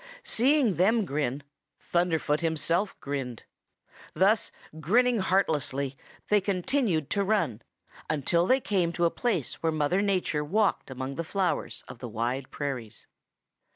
[0.23, 1.43] Seeing them grin,
[1.77, 3.43] Thunderfoot himself grinned.
[4.15, 5.95] Thus grinning heartlessly,
[6.29, 7.61] they continued to run
[8.09, 12.09] until they came to a place where Mother Nature walked among the flowers of the
[12.09, 13.05] Wide Prairies.